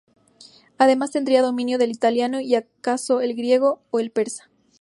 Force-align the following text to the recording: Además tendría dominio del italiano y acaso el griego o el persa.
Además 0.79 1.11
tendría 1.11 1.43
dominio 1.43 1.77
del 1.77 1.91
italiano 1.91 2.41
y 2.41 2.55
acaso 2.55 3.21
el 3.21 3.35
griego 3.35 3.83
o 3.91 3.99
el 3.99 4.09
persa. 4.09 4.49